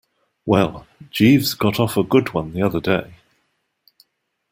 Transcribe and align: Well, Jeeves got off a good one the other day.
Well, 0.47 0.87
Jeeves 1.11 1.53
got 1.53 1.79
off 1.79 1.95
a 1.95 2.01
good 2.01 2.33
one 2.33 2.53
the 2.53 2.63
other 2.63 2.79
day. 2.81 3.13